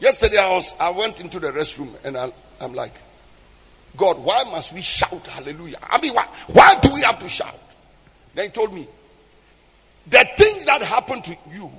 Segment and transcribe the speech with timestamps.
[0.00, 2.94] Yesterday I was I went into the restroom and I, I'm like,
[3.96, 5.76] God, why must we shout hallelujah?
[5.82, 7.58] I mean, why, why do we have to shout?
[8.34, 8.86] Then he told me,
[10.06, 11.70] the things that happen to you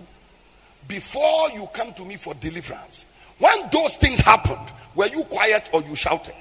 [0.88, 3.08] before you come to me for deliverance,
[3.40, 6.36] when those things happened, were you quiet or you shouted?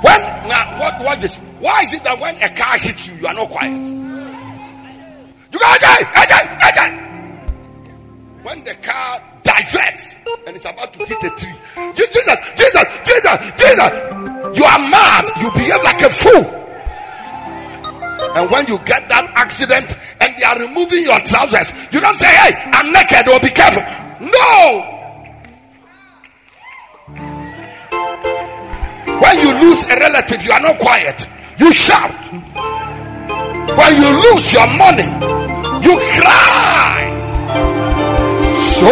[0.00, 1.38] When now what what this?
[1.60, 3.88] Why is it that when a car hits you, you are not quiet?
[3.88, 7.01] You go, Ajay, Ajay, Ajay.
[8.42, 13.38] When the car diverts and it's about to hit a tree, you, Jesus, Jesus, Jesus,
[13.54, 13.90] Jesus,
[14.58, 15.30] you are mad.
[15.40, 16.62] You behave like a fool.
[18.34, 22.26] And when you get that accident and they are removing your trousers, you don't say,
[22.26, 23.82] Hey, I'm naked, or be careful.
[24.20, 24.88] No.
[29.22, 31.28] When you lose a relative, you are not quiet.
[31.58, 32.10] You shout.
[32.32, 35.06] When you lose your money,
[35.86, 36.91] you cry.
[38.82, 38.88] So,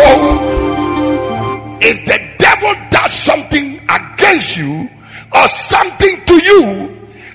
[1.82, 4.88] if the devil does something against you
[5.34, 6.62] or something to you,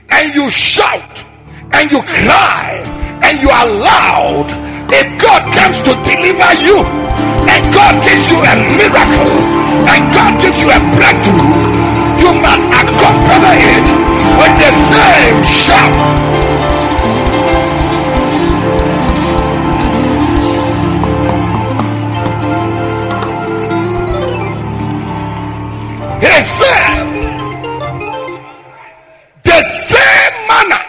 [0.07, 1.25] and you shout
[1.73, 2.79] and you cry
[3.27, 4.47] and you are loud,
[4.87, 6.79] if God comes to deliver you
[7.51, 9.35] and God gives you a miracle
[9.91, 11.51] and God gives you a breakthrough,
[12.23, 13.87] you must accompany it
[14.39, 16.44] with the same shout.
[26.41, 26.95] Said,
[29.43, 30.85] the same manner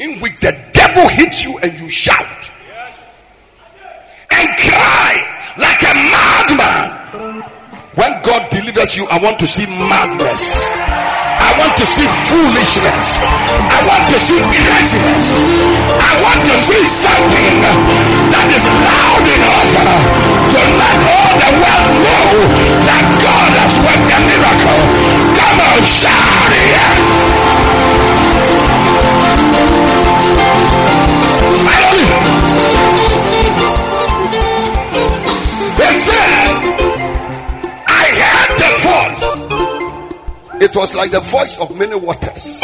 [0.00, 2.50] in which the devil hits you and you shout
[4.30, 7.42] and cry like a madman.
[7.94, 10.76] When God delivers you, I want to see madness.
[11.50, 13.18] I want to see foolishness.
[13.18, 15.34] I want to see craziness.
[15.34, 17.58] I want to see something
[18.30, 19.66] that is loud enough
[20.46, 22.54] to let all the world know
[22.86, 24.78] that God has worked a miracle.
[25.34, 26.90] Come on, shout it.
[40.60, 42.62] It was like the voice of many waters.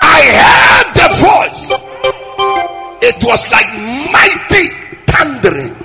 [0.00, 1.64] I heard the voice.
[3.02, 3.66] It was like
[4.12, 4.68] mighty
[5.08, 5.76] thundering.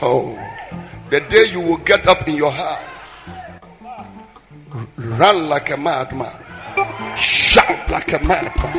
[0.00, 0.32] Oh,
[1.10, 3.20] the day you will get up in your house,
[4.96, 6.32] run like a madman,
[7.16, 8.72] shout like a madman,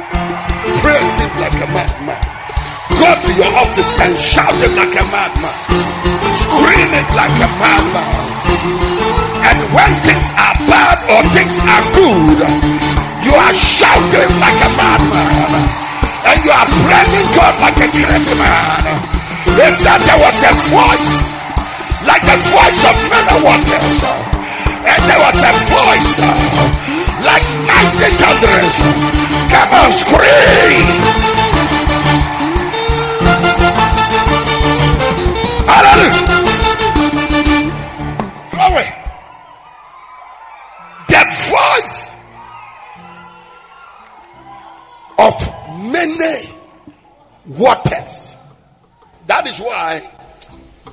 [0.81, 2.21] praise him like a madman.
[2.97, 5.53] Go to your office and shout it like a madman.
[6.33, 8.30] Scream it like a madman.
[8.61, 12.37] And when things are bad or things are good,
[13.25, 15.65] you are shouting like a madman.
[16.29, 18.85] And you are praising God like a crazy man.
[19.57, 21.11] They said there was a voice,
[22.05, 23.97] like the voice of many waters.
[24.85, 26.11] And there was a voice
[27.25, 28.77] like mighty thunderers.
[29.49, 30.85] Come on, scream.
[35.65, 36.20] Hallelujah.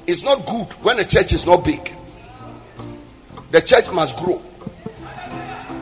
[0.09, 1.85] It's not good when a church is not big.
[3.53, 4.41] The church must grow.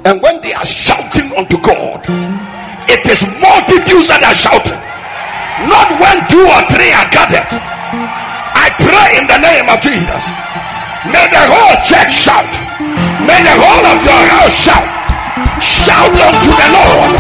[0.03, 2.03] And when they are shouting unto God,
[2.91, 4.82] it is multitudes that are shouting.
[5.70, 7.47] Not when two or three are gathered.
[7.47, 10.22] I pray in the name of Jesus.
[11.06, 12.50] May the whole church shout.
[13.31, 14.91] May the whole of your house shout.
[15.62, 17.14] Shout unto the Lord.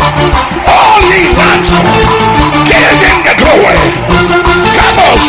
[0.74, 1.70] All ye lands.
[2.66, 4.65] Give him the glory.
[4.96, 5.26] Come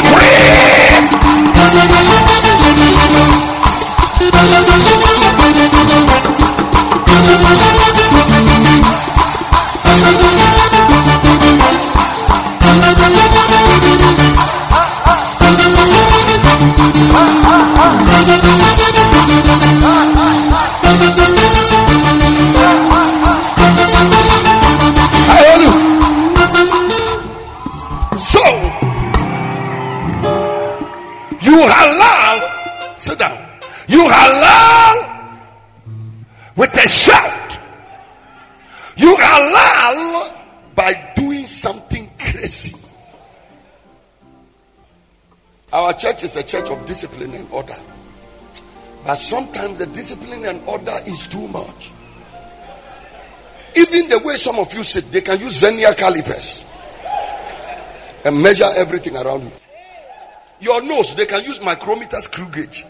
[50.28, 51.92] discipline and order is too much.
[53.76, 56.66] Even the way some of you sit, they can use vernier calipers.
[58.26, 59.52] and measure everything around you.
[60.60, 62.84] Your nose, they can use micrometer screw gauge.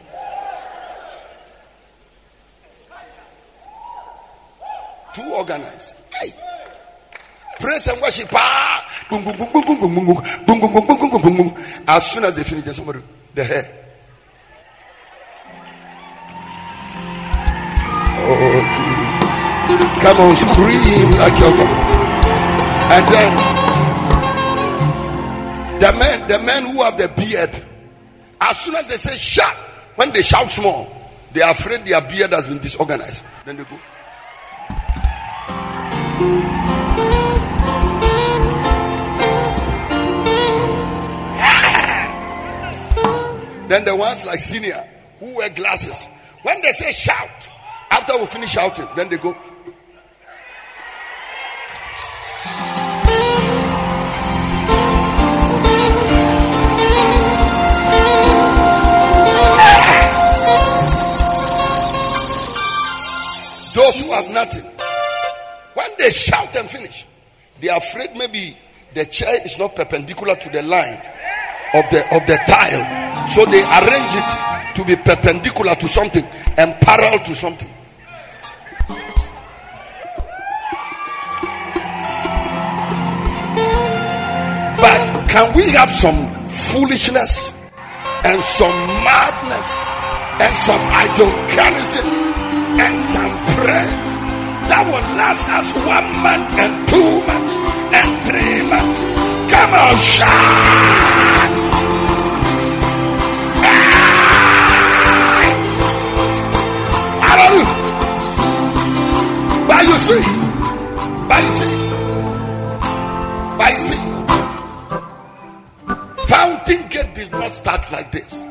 [5.13, 5.95] To organize.
[6.13, 6.29] Hey.
[7.59, 8.29] Praise and worship.
[11.87, 12.99] As soon as they finish, somebody
[13.33, 13.86] the hair.
[18.29, 19.37] Oh Jesus.
[20.03, 21.87] Come on, scream like you're God.
[22.91, 23.31] And then
[25.79, 27.63] the men, the men who have the beard,
[28.41, 29.55] as soon as they say shout,
[29.95, 30.87] when they shout small,
[31.33, 33.23] they are afraid their beard has been disorganized.
[33.45, 33.77] Then they go.
[43.67, 44.83] Then the ones like senior
[45.19, 46.07] who wear glasses,
[46.43, 47.49] when they say shout,
[47.89, 49.35] after we finish shouting, then they go.
[63.75, 64.63] Those who have nothing,
[65.75, 67.05] when they shout and finish,
[67.61, 68.57] they are afraid maybe
[68.95, 70.99] the chair is not perpendicular to the line
[71.73, 76.23] of the of the tile, so they arrange it to be perpendicular to something
[76.57, 77.69] and parallel to something.
[85.27, 86.15] Can we have some
[86.71, 87.53] foolishness
[88.23, 89.69] and some madness
[90.39, 92.01] and some idolatry
[92.79, 94.07] and some prayers
[94.69, 97.53] that will last us one month and two months
[97.93, 98.99] and three months?
[99.51, 100.27] Come on, shout!
[103.63, 103.97] Ah!
[107.27, 107.75] Hallelujah!
[109.67, 110.36] But you see,
[117.67, 118.43] start like this.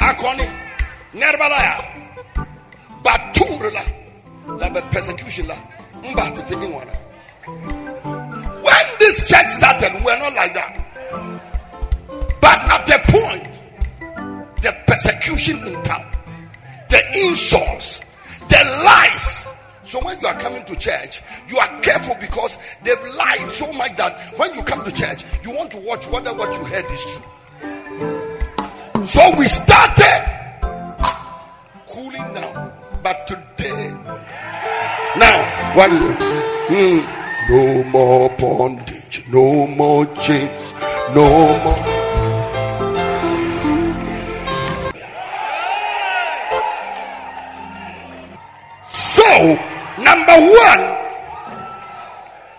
[0.00, 0.48] Akoni,
[1.12, 1.84] Nerbalaya,
[3.04, 3.84] Baturla,
[4.58, 5.56] la be persecution la.
[8.64, 10.72] When this church started, we were not like that.
[12.40, 13.44] But at the point,
[14.62, 16.10] the persecution in town,
[16.88, 18.00] the insults,
[18.48, 19.44] the lies.
[19.84, 23.98] So when you are coming to church, you are careful because they've lied so much
[23.98, 27.04] that when you come to church, you want to watch whether what you heard is
[27.04, 27.22] true.
[29.10, 30.22] So we started
[31.88, 32.72] cooling down,
[33.02, 33.90] but today,
[35.18, 36.16] now it?
[36.70, 37.52] Hmm.
[37.52, 40.74] no more bondage, no more chains,
[41.12, 41.26] no
[41.64, 41.84] more.
[48.86, 49.58] So,
[49.98, 50.82] number one,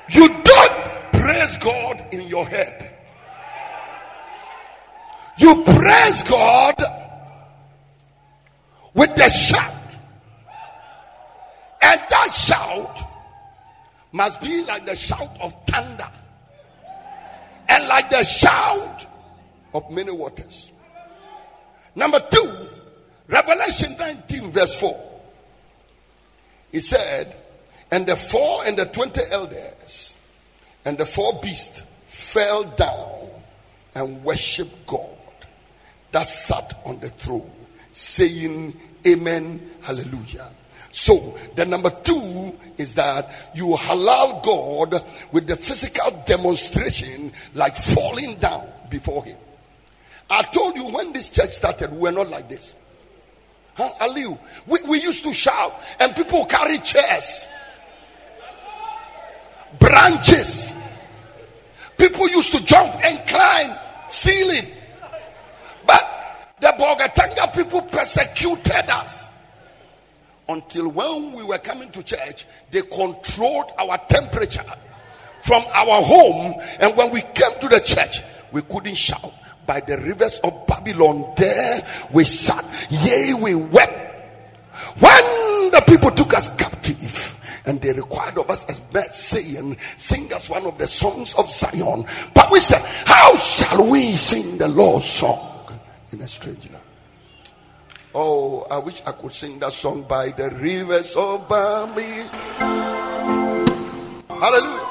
[0.09, 0.73] you don't
[1.13, 2.91] praise God in your head.
[5.37, 5.63] You
[6.23, 6.75] God
[8.93, 9.71] with the shout.
[11.81, 12.99] And that shout
[14.11, 16.09] must be like the shout of thunder
[17.69, 19.05] and like the shout
[19.73, 20.71] of many waters.
[21.95, 22.67] Number two,
[23.27, 25.11] Revelation 19, verse 4.
[26.71, 27.35] He said,
[27.91, 30.17] And the four and the twenty elders
[30.85, 33.29] and the four beasts fell down
[33.95, 35.09] and worshiped God
[36.11, 37.49] that sat on the throne,
[37.91, 38.75] saying,
[39.07, 40.49] Amen, hallelujah.
[40.91, 48.35] So, the number two is that you halal God with the physical demonstration, like falling
[48.35, 49.37] down before Him.
[50.29, 52.75] I told you when this church started, we were not like this.
[53.75, 54.37] Huh, Aliu?
[54.67, 57.47] We, we used to shout, and people carry chairs,
[59.79, 60.73] branches.
[61.97, 63.77] People used to jump and climb
[64.09, 64.65] ceiling.
[66.61, 69.29] The Bolgatanga people persecuted us
[70.47, 74.63] until when we were coming to church, they controlled our temperature
[75.41, 76.61] from our home.
[76.79, 79.33] And when we came to the church, we couldn't shout.
[79.65, 83.93] By the rivers of Babylon, there we sat, yea, we wept.
[84.99, 90.31] When the people took us captive, and they required of us as men saying, Sing
[90.31, 92.05] us one of the songs of Zion.
[92.35, 95.47] But we said, How shall we sing the Lord's song
[96.13, 96.83] in a strange land?
[98.13, 102.27] Oh, I wish I could sing that song by the rivers of Babylon.
[104.27, 104.87] Hallelujah.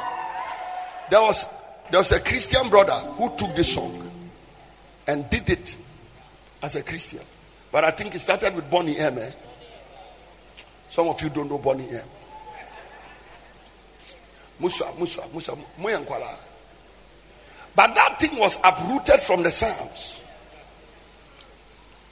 [1.11, 1.45] There was
[1.91, 4.11] there was a Christian brother who took this song
[5.09, 5.77] and did it
[6.63, 7.21] as a Christian.
[7.73, 9.19] But I think it started with Boney M.
[9.19, 9.31] Eh?
[10.89, 12.05] Some of you don't know Boney M.
[14.61, 16.37] Musa, Musa, Musa, Muyankwala.
[17.75, 20.25] But that thing was uprooted from the Psalms.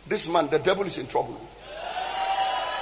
[0.09, 1.39] This man, the devil is in trouble.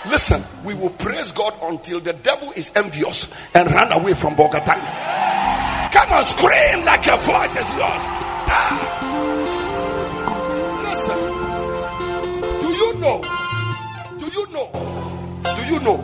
[0.07, 4.75] Listen, we will praise God until the devil is envious and run away from Bogota.
[5.93, 8.03] Come on, scream like your voice is yours.
[8.49, 9.03] Ah.
[10.85, 11.19] Listen,
[12.61, 13.21] do you know?
[14.19, 14.71] Do you know?
[15.43, 15.97] Do you know?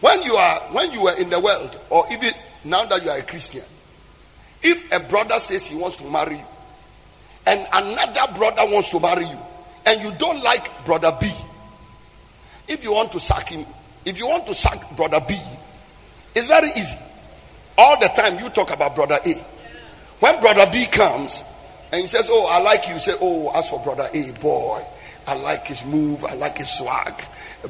[0.00, 2.32] When you are when you were in the world, or even
[2.64, 3.64] now that you are a Christian,
[4.62, 6.46] if a brother says he wants to marry you,
[7.46, 9.38] and another brother wants to marry you,
[9.86, 11.30] and you don't like brother B,
[12.68, 13.66] if you want to sack him,
[14.04, 15.36] if you want to sack brother B,
[16.34, 16.96] it's very easy.
[17.76, 19.34] All the time you talk about brother A.
[20.20, 21.44] When brother B comes
[21.92, 24.80] and he says, Oh, I like you, you say, Oh, as for brother A, boy,
[25.26, 27.14] I like his move, I like his swag.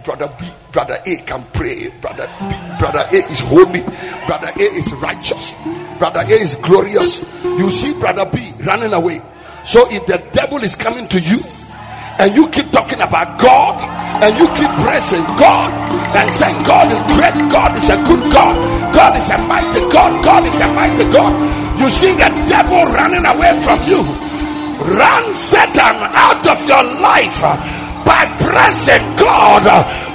[0.04, 1.88] Brother B, brother A can pray.
[2.00, 3.82] Brother B, brother A is holy.
[4.26, 5.56] Brother A is righteous.
[5.98, 7.42] Brother A is glorious.
[7.44, 9.20] You see brother B running away.
[9.64, 11.36] So if the devil is coming to you
[12.20, 13.80] and you keep talking about God
[14.20, 15.72] and you keep praising God
[16.12, 18.52] and saying God is great, God is a good God,
[18.92, 21.32] God is a mighty God, God is a mighty God.
[21.80, 24.04] You see the devil running away from you.
[25.00, 27.40] Run Satan out of your life
[28.04, 29.64] by praising God,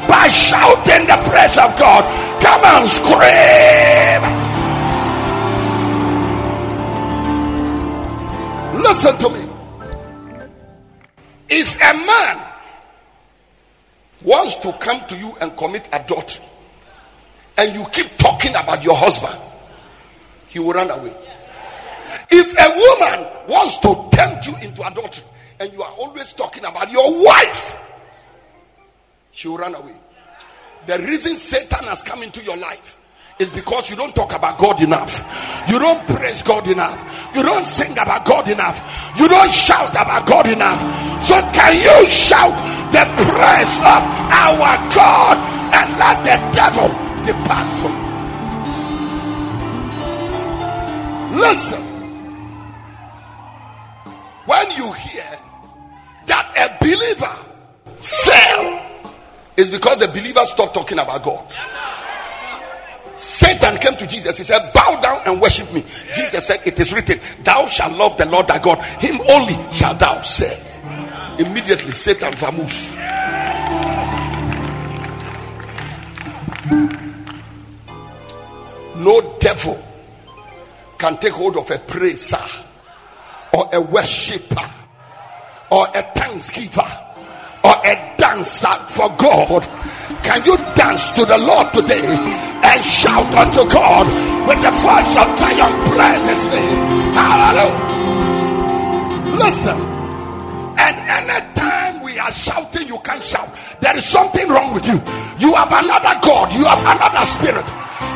[0.08, 2.06] by shouting the praise of God.
[2.38, 4.22] Come on, scream.
[8.78, 9.45] Listen to me.
[11.50, 12.42] If a man
[14.24, 16.44] wants to come to you and commit adultery,
[17.58, 19.40] and you keep talking about your husband,
[20.48, 21.14] he will run away.
[22.30, 25.24] If a woman wants to tempt you into adultery,
[25.60, 27.78] and you are always talking about your wife,
[29.32, 29.96] she will run away.
[30.86, 32.98] The reason Satan has come into your life
[33.38, 35.20] is because you don't talk about God enough.
[35.68, 37.32] You don't praise God enough.
[37.36, 39.14] You don't sing about God enough.
[39.20, 40.80] You don't shout about God enough.
[41.22, 42.56] So, can you shout
[42.94, 44.02] the praise of
[44.32, 45.38] our God
[45.74, 46.88] and let the devil
[47.26, 48.06] depart from you?
[51.42, 51.82] Listen.
[54.46, 55.26] When you hear
[56.28, 57.36] that a believer
[57.96, 58.82] fell,
[59.58, 61.46] it's because the believer stopped talking about God.
[63.16, 64.38] Satan came to Jesus.
[64.38, 65.84] He said, Bow down and worship me.
[66.14, 68.84] Jesus said, It is written, Thou shalt love the Lord thy God.
[69.00, 70.62] Him only shalt thou serve.
[71.40, 72.96] Immediately, Satan vamoose.
[78.96, 79.84] No devil
[80.98, 82.40] can take hold of a praiser
[83.54, 84.70] or a worshiper
[85.70, 87.05] or a thanksgiver
[87.66, 89.66] or a dancer for God.
[90.22, 94.06] Can you dance to the Lord today and shout unto God
[94.48, 95.78] with the voice of triumph?
[95.90, 96.82] Praise his name.
[97.18, 97.96] Hallelujah.
[99.42, 99.78] Listen,
[100.78, 103.50] and anytime we are shouting, you can't shout.
[103.82, 105.02] There is something wrong with you.
[105.40, 107.66] You have another God, you have another spirit.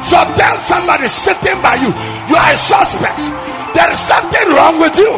[0.06, 1.90] So tell somebody sitting by you,
[2.30, 3.26] you are a suspect.
[3.74, 5.14] There is something wrong with you.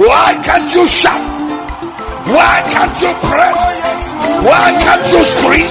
[0.00, 1.35] Why can't you shout?
[2.26, 3.62] Why can't you press?
[4.42, 5.70] Why can't you scream?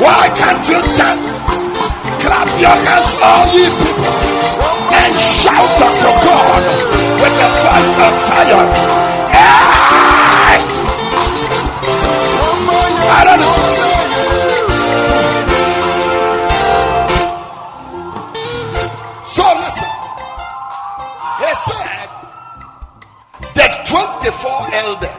[0.00, 1.36] Why can't you dance?
[2.24, 4.14] Clap your hands, all ye people,
[4.88, 6.62] and shout unto God
[7.20, 8.72] with the voice of triumph.
[9.36, 10.56] Hey!
[13.08, 13.56] I don't know.
[19.24, 19.92] So listen.
[21.42, 22.08] He said,
[23.54, 25.15] the 24 elders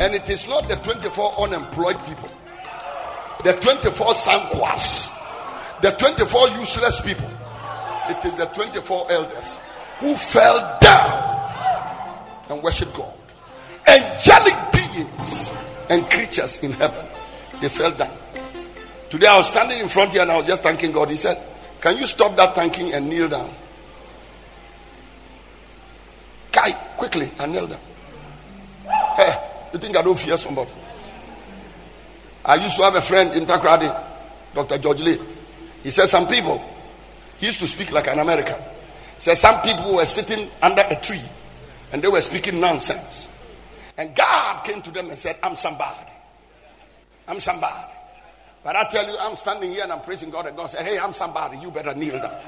[0.00, 2.30] and it is not the 24 unemployed people,
[3.44, 5.12] the 24 sanquas,
[5.82, 7.28] the 24 useless people.
[8.08, 9.60] It is the 24 elders
[9.98, 13.12] who fell down and worshiped God.
[13.86, 15.52] Angelic beings
[15.90, 17.06] and creatures in heaven,
[17.60, 18.16] they fell down.
[19.10, 21.10] Today I was standing in front here and I was just thanking God.
[21.10, 21.36] He said,
[21.80, 23.50] Can you stop that thanking and kneel down?
[26.52, 27.80] Kai, quickly, and kneel down.
[29.72, 30.70] You think I don't fear somebody?
[32.44, 33.88] I used to have a friend in Takoradi,
[34.54, 34.78] Dr.
[34.78, 35.18] George Lee.
[35.82, 36.62] He said some people,
[37.38, 38.56] he used to speak like an American.
[38.56, 41.22] He said some people were sitting under a tree
[41.92, 43.28] and they were speaking nonsense.
[43.96, 46.10] And God came to them and said, I'm somebody.
[47.28, 47.92] I'm somebody.
[48.64, 50.98] But I tell you, I'm standing here and I'm praising God, and God said, Hey,
[50.98, 51.58] I'm somebody.
[51.58, 52.40] You better kneel down.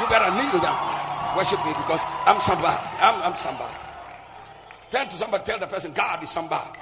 [0.00, 1.36] You better kneel down.
[1.36, 2.82] Worship me because I'm somebody.
[3.00, 3.74] I'm, I'm somebody.
[4.90, 6.78] Turn to somebody, tell the person, God is somebody.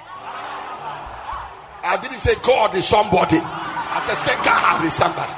[1.83, 3.39] I didn't say God is somebody.
[3.39, 5.33] I said, say God is somebody.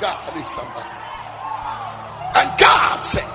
[0.00, 0.90] God is somebody.
[2.36, 3.26] And God God said,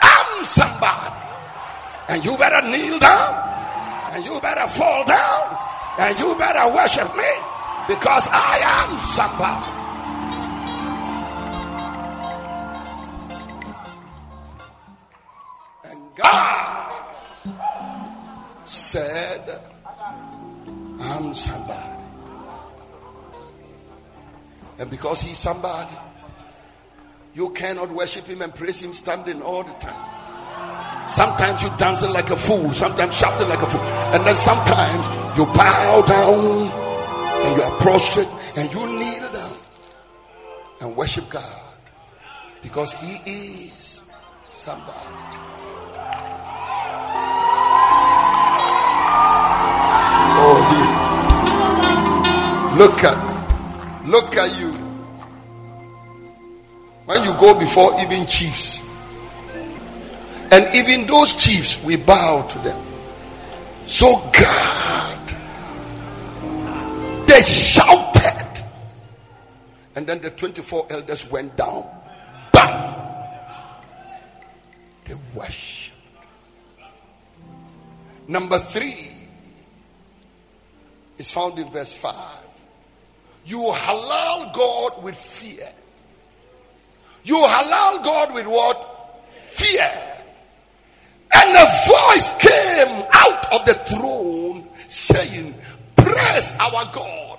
[0.00, 1.22] I'm somebody.
[2.08, 3.34] And you better kneel down.
[4.12, 5.58] And you better fall down.
[5.98, 7.32] And you better worship me.
[7.88, 9.73] Because I am somebody.
[25.34, 25.94] Somebody,
[27.34, 31.08] you cannot worship him and praise him standing all the time.
[31.08, 35.44] Sometimes you dancing like a fool, sometimes shouting like a fool, and then sometimes you
[35.46, 36.70] bow down
[37.44, 39.56] and you are prostrate and you kneel down
[40.80, 41.78] and worship God
[42.62, 44.00] because he is
[44.44, 44.88] somebody.
[50.46, 50.58] Oh
[52.76, 52.86] dear.
[52.86, 53.34] Look at
[54.06, 54.73] Look at you.
[57.06, 58.82] When you go before even chiefs,
[60.50, 62.80] and even those chiefs, we bow to them.
[63.86, 65.28] So, God,
[67.26, 68.62] they shouted,
[69.96, 71.86] and then the 24 elders went down.
[72.52, 72.94] Bam!
[75.04, 75.96] They worshiped.
[78.26, 79.12] Number three
[81.18, 82.44] is found in verse 5
[83.46, 85.68] you halal God with fear.
[87.24, 88.76] You halal God with what?
[89.50, 89.90] Fear.
[91.32, 95.54] And a voice came out of the throne saying,
[95.96, 97.38] Praise our God,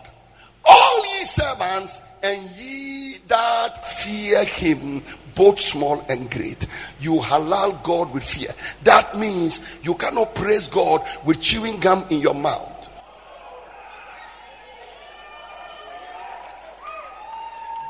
[0.65, 5.03] all ye servants, and ye that fear him,
[5.35, 6.65] both small and great.
[6.99, 8.49] You halal God with fear.
[8.83, 12.89] That means you cannot praise God with chewing gum in your mouth.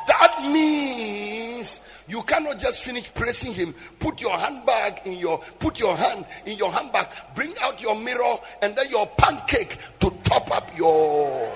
[0.08, 0.95] That means
[2.08, 3.74] you cannot just finish praising him.
[4.00, 8.36] Put your handbag in your put your hand in your handbag, bring out your mirror
[8.62, 11.52] and then your pancake to top up your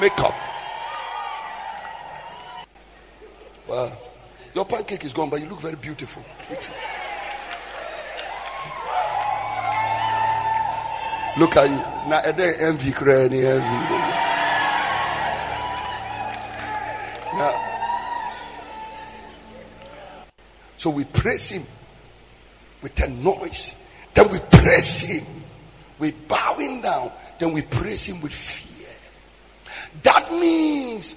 [0.00, 0.34] makeup.
[3.68, 3.98] Well,
[4.54, 6.22] your pancake is gone, but you look very beautiful.
[6.46, 6.72] Pretty.
[11.38, 11.76] Look at you.
[12.10, 14.01] Now, envy, envy.
[20.82, 21.62] So we praise him
[22.82, 23.76] with a noise.
[24.14, 25.24] Then we praise him.
[26.00, 27.12] We bowing down.
[27.38, 28.88] Then we praise him with fear.
[30.02, 31.14] That means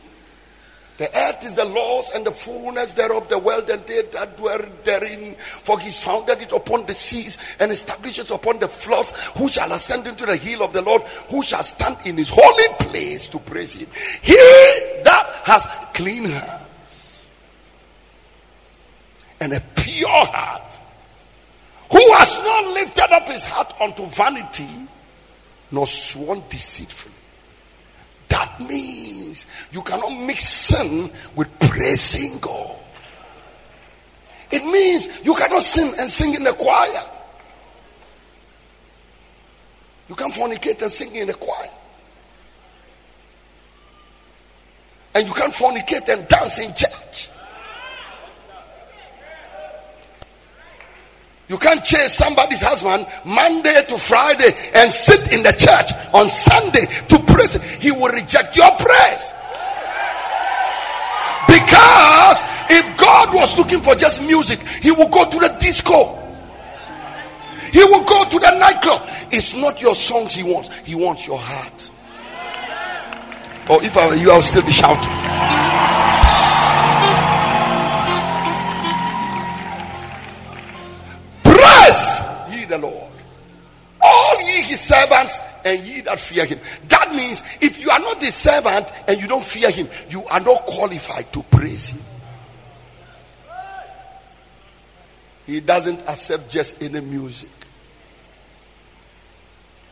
[1.00, 4.62] the earth is the Lord's and the fullness thereof, the world and they that dwell
[4.84, 5.34] therein.
[5.34, 9.14] For he's founded it upon the seas and established it upon the floods.
[9.36, 11.02] Who shall ascend into the hill of the Lord?
[11.32, 13.88] Who shall stand in his holy place to praise him?
[14.22, 14.36] He
[15.06, 16.65] that has clean hands
[19.46, 20.80] and a pure heart,
[21.92, 24.68] who has not lifted up his heart unto vanity,
[25.70, 27.14] nor sworn deceitfully.
[28.28, 32.76] That means you cannot mix sin with praising God.
[34.50, 37.04] It means you cannot sing and sing in the choir.
[40.10, 41.70] You can fornicate and sing in the choir.
[45.14, 47.05] And you can fornicate and dance in church.
[51.48, 56.86] You can't chase somebody's husband Monday to Friday and sit in the church on Sunday
[57.10, 57.62] to praise.
[57.78, 59.32] He will reject your praise.
[61.46, 66.18] Because if God was looking for just music, he will go to the disco.
[67.72, 69.02] He will go to the nightclub.
[69.32, 71.92] It's not your songs he wants, he wants your heart.
[73.70, 75.75] Or if I were you, I'll still be shouting.
[82.82, 83.12] The Lord.
[84.02, 86.60] All ye his servants and ye that fear him.
[86.88, 90.40] That means if you are not the servant and you don't fear him, you are
[90.40, 92.02] not qualified to praise him.
[95.46, 97.50] He doesn't accept just any music.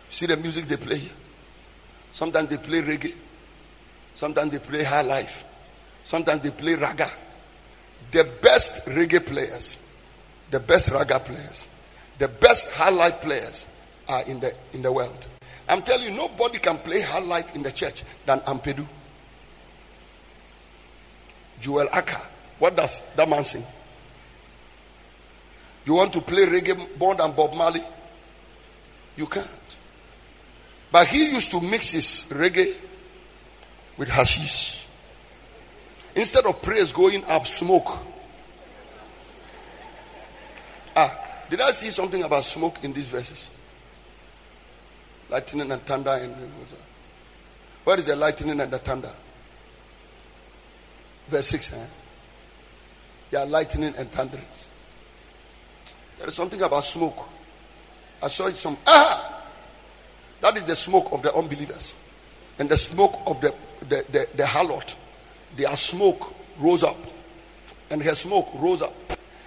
[0.10, 1.02] See the music they play
[2.12, 3.16] Sometimes they play reggae.
[4.14, 5.44] Sometimes they play high life.
[6.04, 7.10] Sometimes they play raga.
[8.12, 9.78] The best reggae players,
[10.52, 11.68] the best raga players
[12.20, 13.66] the best highlife players
[14.08, 15.28] are in the in the world.
[15.68, 18.86] I'm telling you, nobody can play highlife in the church than Ampadu.
[21.60, 22.22] Joel Aka.
[22.60, 23.64] What does that man sing?
[25.86, 27.82] You want to play reggae more than Bob Marley?
[29.16, 29.78] You can't.
[30.92, 32.76] But he used to mix his reggae
[33.98, 34.86] with hashish.
[36.16, 37.98] Instead of praise going up, smoke.
[41.50, 43.50] Did I see something about smoke in these verses?
[45.30, 46.36] Lightning and thunder and
[47.84, 49.12] where is the lightning and the thunder?
[51.28, 51.74] Verse 6.
[51.74, 51.86] Eh?
[53.32, 54.70] Yeah, lightning and thunderings.
[56.20, 57.28] There is something about smoke.
[58.22, 58.78] I saw it some.
[58.88, 59.42] Ah!
[60.42, 61.96] That is the smoke of the unbelievers.
[62.60, 64.96] And the smoke of the, the, the, the harlot.
[65.58, 66.98] Their smoke rose up.
[67.90, 68.94] And her smoke rose up.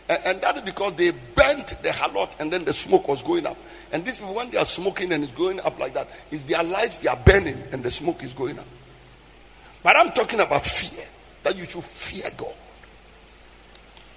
[0.08, 3.46] And, and that is because they burnt the harlot and then the smoke was going
[3.46, 3.56] up.
[3.92, 6.62] And these people, when they are smoking and it's going up like that, is their
[6.62, 8.66] lives they are burning and the smoke is going up.
[9.82, 11.04] But I'm talking about fear.
[11.42, 12.54] That you should fear God.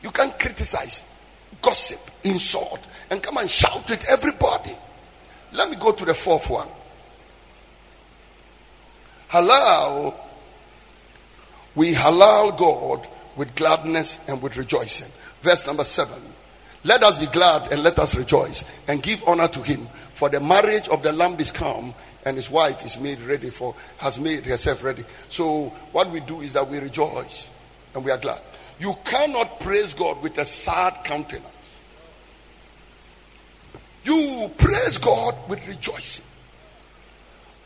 [0.02, 1.04] You can criticize,
[1.62, 4.72] gossip, insult, and come and shout at everybody.
[5.52, 6.68] Let me go to the fourth one.
[9.30, 10.16] Halal.
[11.76, 15.12] We halal God with gladness and with rejoicing.
[15.42, 16.22] Verse number seven.
[16.84, 19.88] Let us be glad and let us rejoice and give honor to him.
[20.14, 21.94] For the marriage of the lamb is come,
[22.26, 25.04] and his wife is made ready for has made herself ready.
[25.30, 27.50] So what we do is that we rejoice
[27.94, 28.42] and we are glad.
[28.80, 31.80] You cannot praise God with a sad countenance.
[34.04, 36.26] You praise God with rejoicing.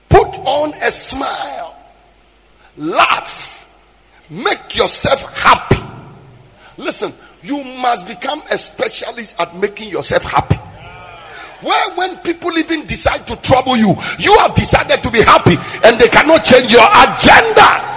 [0.09, 1.75] Put on a smile.
[2.77, 3.69] Laugh.
[4.29, 5.92] Make yourself happy.
[6.77, 10.55] Listen, you must become a specialist at making yourself happy.
[11.65, 15.55] Where when people even decide to trouble you, you have decided to be happy
[15.85, 17.93] and they cannot change your agenda.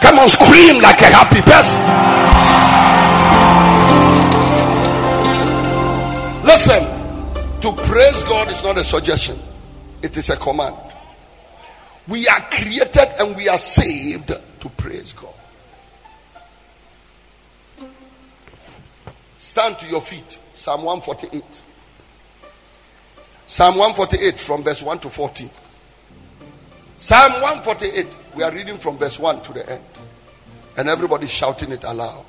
[0.00, 1.82] Come on, scream like a happy person.
[6.46, 9.36] Listen, to praise God is not a suggestion,
[10.02, 10.76] it is a command.
[12.08, 15.35] We are created and we are saved to praise God.
[19.56, 20.38] Stand to your feet.
[20.52, 21.62] Psalm 148.
[23.46, 25.48] Psalm 148 from verse 1 to 14.
[26.98, 28.18] Psalm 148.
[28.36, 29.82] We are reading from verse 1 to the end.
[30.76, 32.26] And everybody's shouting it aloud.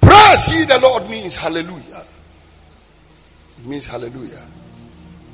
[0.00, 2.06] Praise ye the Lord means hallelujah.
[3.58, 4.46] It means hallelujah.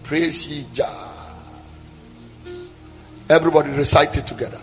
[0.03, 1.13] Praise ye Jah.
[3.31, 4.61] Everybody recite it together.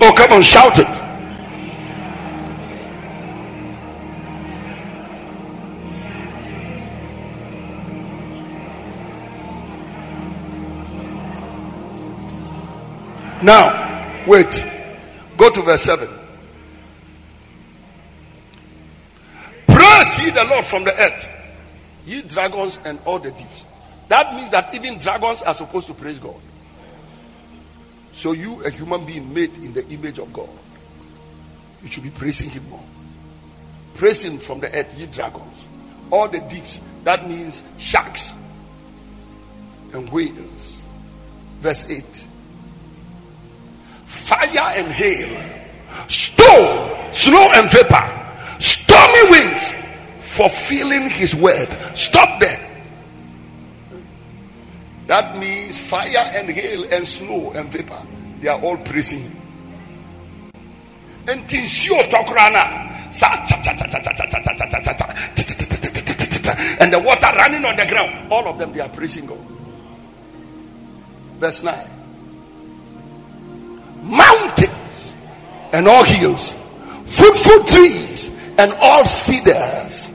[0.00, 1.08] Oh, come on, shout it.
[13.42, 14.64] Now, wait.
[15.36, 16.08] Go to verse 7.
[19.66, 21.28] Praise ye the Lord from the earth,
[22.04, 23.66] ye dragons and all the deeps.
[24.08, 26.40] That means that even dragons are supposed to praise God.
[28.18, 30.48] So you, a human being made in the image of God,
[31.84, 32.82] you should be praising Him more.
[33.94, 35.68] Praise Him from the earth, ye dragons,
[36.10, 36.80] all the deeps.
[37.04, 38.34] That means sharks
[39.92, 40.84] and whales.
[41.60, 42.26] Verse 8
[44.04, 45.68] Fire and hail,
[46.08, 49.72] storm, snow and vapor, stormy winds,
[50.18, 51.68] fulfilling His word.
[51.94, 52.67] Stop there.
[55.08, 57.98] That means fire and hail and snow and vapor.
[58.40, 59.36] They are all praising him.
[61.26, 61.40] And
[66.80, 68.30] and the water running on the ground.
[68.30, 69.38] All of them they are praising God.
[71.38, 71.74] Verse 9.
[74.02, 75.14] Mountains
[75.72, 76.54] and all hills,
[77.06, 80.10] fruitful trees and all cedars.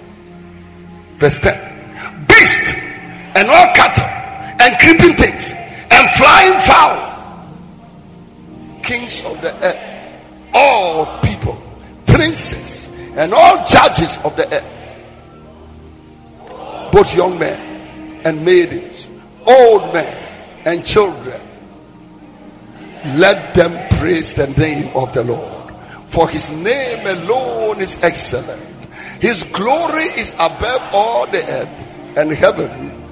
[1.17, 2.27] Verse 10.
[2.27, 2.75] Beast
[3.35, 4.22] and all cattle
[4.63, 5.51] and creeping things
[5.91, 6.97] and flying fowl,
[8.81, 9.91] kings of the earth,
[10.53, 11.61] all people,
[12.05, 14.65] princes, and all judges of the earth,
[16.91, 19.09] both young men and maidens,
[19.45, 20.23] old men
[20.65, 21.41] and children.
[23.17, 25.73] Let them praise the name of the Lord,
[26.07, 28.61] for his name alone is excellent.
[29.19, 33.02] His glory is above all the earth and heaven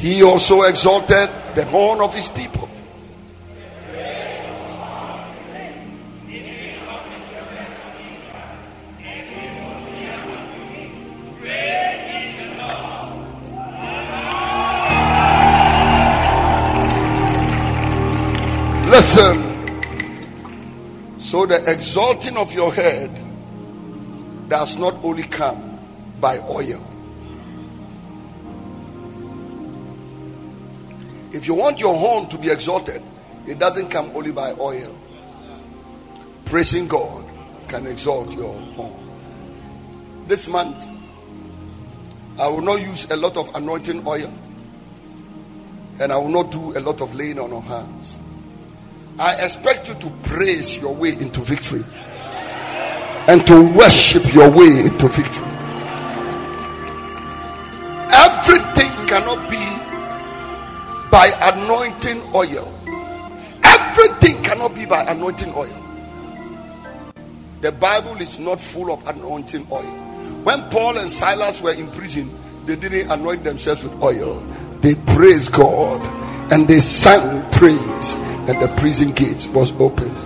[0.00, 2.70] He also exalted the horn of his people.
[18.86, 19.36] Listen.
[21.18, 23.10] So the exalting of your head
[24.48, 25.78] does not only come
[26.22, 26.80] by oil.
[31.32, 33.02] If you want your horn to be exalted,
[33.46, 34.96] it doesn't come only by oil.
[36.44, 37.24] Praising God
[37.68, 38.92] can exalt your horn.
[40.26, 40.88] This month,
[42.38, 44.32] I will not use a lot of anointing oil
[46.00, 48.18] and I will not do a lot of laying on of hands.
[49.18, 51.84] I expect you to praise your way into victory
[53.28, 55.49] and to worship your way into victory.
[61.10, 62.72] By anointing oil.
[63.62, 65.76] Everything cannot be by anointing oil.
[67.60, 69.82] The Bible is not full of anointing oil.
[70.44, 72.30] When Paul and Silas were in prison,
[72.64, 74.40] they didn't anoint themselves with oil.
[74.80, 76.00] They praised God
[76.52, 78.14] and they sang praise,
[78.48, 80.16] and the prison gates was opened.